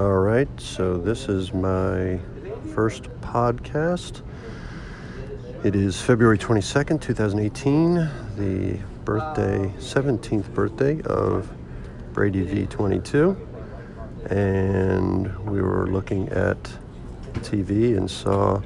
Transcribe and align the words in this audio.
All 0.00 0.20
right, 0.20 0.48
so 0.58 0.96
this 0.96 1.28
is 1.28 1.52
my 1.52 2.18
first 2.74 3.02
podcast. 3.20 4.22
It 5.62 5.76
is 5.76 6.00
February 6.00 6.38
22nd, 6.38 7.02
2018, 7.02 7.96
the 8.38 8.78
birthday, 9.04 9.70
17th 9.76 10.54
birthday 10.54 11.02
of 11.02 11.52
Brady 12.14 12.46
V22. 12.46 13.36
And 14.30 15.38
we 15.46 15.60
were 15.60 15.86
looking 15.88 16.30
at 16.30 16.62
TV 17.40 17.94
and 17.94 18.10
saw 18.10 18.62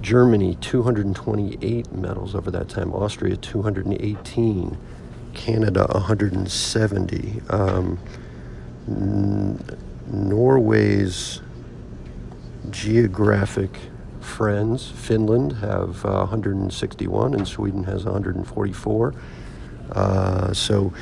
Germany, 0.03 0.59
228 0.61 1.91
medals 1.93 2.35
over 2.35 2.51
that 2.51 2.69
time. 2.69 2.93
Austria, 2.93 3.37
218. 3.37 4.77
Canada, 5.33 5.87
170. 5.93 7.41
Um, 7.49 7.99
N- 8.87 9.59
Norway's 10.13 11.41
geographic 12.69 13.71
friends. 14.25 14.91
Finland 14.91 15.53
have 15.53 16.05
uh, 16.05 16.27
161 16.27 17.35
and 17.35 17.47
Sweden 17.47 17.85
has 17.85 18.05
144. 18.05 19.15
Uh, 19.93 20.53
so 20.53 20.93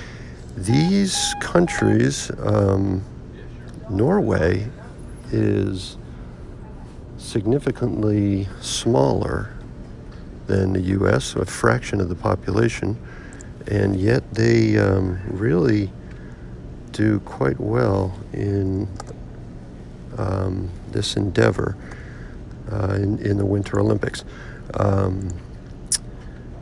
these 0.56 1.34
countries, 1.40 2.30
um, 2.40 3.02
Norway 3.88 4.68
is 5.30 5.96
significantly 7.16 8.48
smaller 8.60 9.54
than 10.46 10.72
the 10.72 10.80
U.S., 10.80 11.34
a 11.36 11.46
fraction 11.46 12.00
of 12.00 12.08
the 12.08 12.14
population, 12.14 12.98
and 13.68 13.98
yet 13.98 14.34
they 14.34 14.76
um, 14.76 15.20
really 15.28 15.90
do 16.90 17.20
quite 17.20 17.58
well 17.58 18.14
in 18.32 18.86
um, 20.18 20.68
this 20.90 21.16
endeavor 21.16 21.76
uh, 22.70 22.94
in, 22.94 23.18
in 23.18 23.36
the 23.36 23.46
Winter 23.46 23.80
Olympics. 23.80 24.24
Um, 24.74 25.28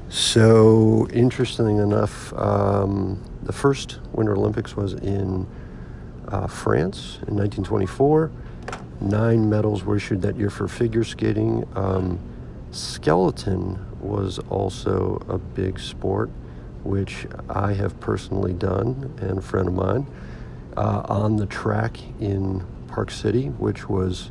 so, 0.09 1.06
interestingly 1.12 1.77
enough, 1.77 2.33
um, 2.33 3.22
the 3.43 3.53
first 3.53 4.00
Winter 4.12 4.34
Olympics 4.34 4.77
was 4.77 4.94
in 4.94 5.47
uh, 6.28 6.47
France 6.47 7.19
in 7.28 7.37
1924. 7.37 8.31
Nine 9.00 9.49
medals 9.49 9.84
were 9.84 9.97
issued 9.97 10.22
that 10.22 10.37
year 10.37 10.50
for 10.50 10.69
figure 10.69 11.05
skating. 11.05 11.66
Um, 11.75 12.19
skeleton 12.71 13.78
was 14.00 14.38
also 14.50 15.25
a 15.28 15.38
big 15.38 15.78
sport, 15.78 16.28
which 16.82 17.27
I 17.49 17.72
have 17.75 17.99
personally 18.00 18.53
done, 18.53 19.15
and 19.21 19.38
a 19.38 19.43
friend 19.43 19.69
of 19.69 19.75
mine, 19.75 20.06
uh, 20.77 21.03
on 21.09 21.37
the 21.37 21.47
track 21.47 21.99
in 22.21 22.65
Park 22.88 23.11
City, 23.11 23.47
which 23.47 23.88
was 23.88 24.31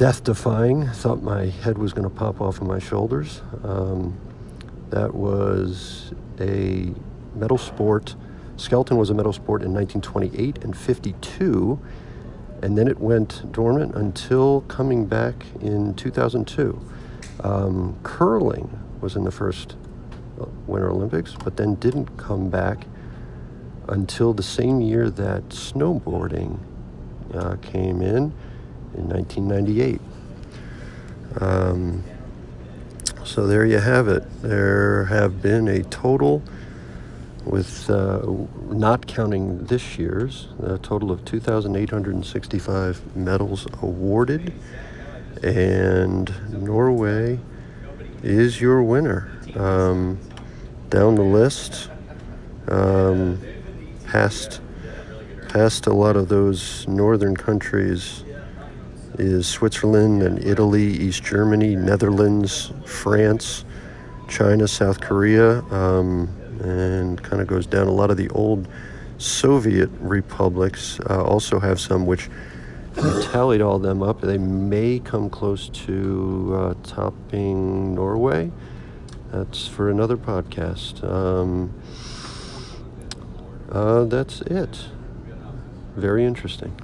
death 0.00 0.24
defying. 0.24 0.88
Thought 0.88 1.22
my 1.22 1.44
head 1.44 1.76
was 1.76 1.92
going 1.92 2.08
to 2.08 2.14
pop 2.14 2.40
off 2.40 2.62
of 2.62 2.66
my 2.66 2.78
shoulders. 2.78 3.42
Um, 3.62 4.18
that 4.88 5.14
was 5.14 6.14
a 6.40 6.94
medal 7.34 7.58
sport. 7.58 8.16
Skeleton 8.56 8.96
was 8.96 9.10
a 9.10 9.14
medal 9.14 9.34
sport 9.34 9.60
in 9.60 9.74
1928 9.74 10.64
and 10.64 10.74
52, 10.74 11.78
and 12.62 12.78
then 12.78 12.88
it 12.88 12.98
went 12.98 13.52
dormant 13.52 13.94
until 13.94 14.62
coming 14.62 15.04
back 15.04 15.44
in 15.60 15.92
2002. 15.96 16.80
Um, 17.44 17.98
curling 18.02 18.80
was 19.02 19.16
in 19.16 19.24
the 19.24 19.30
first 19.30 19.76
uh, 20.40 20.46
Winter 20.66 20.88
Olympics, 20.88 21.36
but 21.44 21.58
then 21.58 21.74
didn't 21.74 22.16
come 22.16 22.48
back 22.48 22.86
until 23.86 24.32
the 24.32 24.42
same 24.42 24.80
year 24.80 25.10
that 25.10 25.50
snowboarding 25.50 26.58
uh, 27.34 27.56
came 27.56 28.00
in 28.00 28.32
in 28.94 29.08
1998. 29.08 30.00
Um, 31.40 32.04
so 33.24 33.46
there 33.46 33.64
you 33.64 33.78
have 33.78 34.08
it. 34.08 34.24
There 34.42 35.04
have 35.04 35.40
been 35.40 35.68
a 35.68 35.82
total, 35.84 36.42
with 37.44 37.88
uh, 37.88 38.22
not 38.68 39.06
counting 39.06 39.64
this 39.66 39.98
year's, 39.98 40.48
a 40.62 40.78
total 40.78 41.10
of 41.12 41.24
2,865 41.24 43.16
medals 43.16 43.66
awarded, 43.82 44.52
and 45.42 46.62
Norway 46.64 47.38
is 48.22 48.60
your 48.60 48.82
winner. 48.82 49.30
Um, 49.54 50.18
down 50.88 51.14
the 51.14 51.22
list, 51.22 51.88
um, 52.68 53.40
past 54.06 54.60
past 55.48 55.86
a 55.86 55.92
lot 55.92 56.16
of 56.16 56.28
those 56.28 56.86
northern 56.86 57.36
countries 57.36 58.22
is 59.20 59.46
Switzerland 59.46 60.22
and 60.22 60.42
Italy, 60.42 60.82
East 60.82 61.22
Germany, 61.22 61.76
Netherlands, 61.76 62.72
France, 62.86 63.64
China, 64.28 64.66
South 64.66 65.00
Korea, 65.00 65.60
um, 65.64 66.28
and 66.60 67.22
kind 67.22 67.42
of 67.42 67.46
goes 67.46 67.66
down. 67.66 67.86
A 67.86 67.92
lot 67.92 68.10
of 68.10 68.16
the 68.16 68.30
old 68.30 68.66
Soviet 69.18 69.90
republics 70.00 70.98
uh, 71.10 71.22
also 71.22 71.60
have 71.60 71.78
some, 71.78 72.06
which 72.06 72.30
we 72.96 73.22
tallied 73.24 73.60
all 73.60 73.78
them 73.78 74.02
up. 74.02 74.22
They 74.22 74.38
may 74.38 74.98
come 74.98 75.28
close 75.28 75.68
to 75.68 76.56
uh, 76.58 76.74
topping 76.82 77.94
Norway. 77.94 78.50
That's 79.30 79.66
for 79.66 79.90
another 79.90 80.16
podcast. 80.16 81.04
Um, 81.04 81.74
uh, 83.70 84.04
that's 84.04 84.40
it. 84.42 84.86
Very 85.94 86.24
interesting. 86.24 86.74